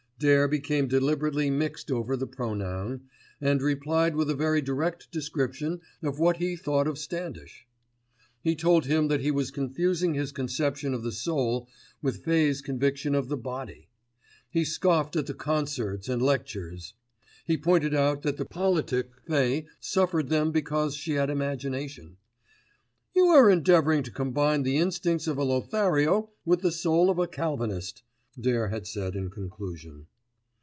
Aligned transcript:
Dare 0.23 0.47
became 0.47 0.87
deliberately 0.87 1.49
mixed 1.49 1.89
over 1.89 2.15
the 2.15 2.27
pronoun, 2.27 3.09
and 3.41 3.59
replied 3.59 4.15
with 4.15 4.29
a 4.29 4.35
very 4.35 4.61
direct 4.61 5.11
description 5.11 5.81
of 6.03 6.19
what 6.19 6.37
he 6.37 6.55
thought 6.55 6.85
of 6.87 6.99
Standish. 6.99 7.65
He 8.39 8.55
told 8.55 8.85
him 8.85 9.07
that 9.07 9.21
he 9.21 9.31
was 9.31 9.49
confusing 9.49 10.13
his 10.13 10.31
conception 10.31 10.93
of 10.93 11.01
the 11.01 11.11
soul 11.11 11.67
with 12.03 12.23
Fay's 12.23 12.61
conviction 12.61 13.15
of 13.15 13.29
the 13.29 13.35
body. 13.35 13.89
He 14.47 14.63
scoffed 14.63 15.15
at 15.15 15.25
the 15.25 15.33
concerts 15.33 16.07
and 16.07 16.21
lectures. 16.21 16.93
He 17.47 17.57
pointed 17.57 17.95
out 17.95 18.21
that 18.21 18.37
the 18.37 18.45
politic 18.45 19.09
Fay 19.25 19.65
suffered 19.79 20.29
them 20.29 20.51
because 20.51 20.93
she 20.93 21.13
had 21.13 21.31
imagination. 21.31 22.17
"You 23.15 23.25
are 23.29 23.49
endeavouring 23.49 24.03
to 24.03 24.11
combine 24.11 24.61
the 24.61 24.77
instincts 24.77 25.25
of 25.25 25.39
a 25.39 25.43
lothario 25.43 26.29
with 26.45 26.61
the 26.61 26.71
soul 26.71 27.09
of 27.09 27.17
a 27.17 27.25
calvinist," 27.25 28.03
Dare 28.39 28.67
had 28.69 28.85
said 28.87 29.15
in 29.15 29.29
conclusion. 29.31 30.05